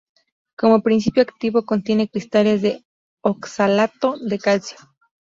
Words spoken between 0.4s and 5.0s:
Como principio activo contiene cristales de oxalato de calcio.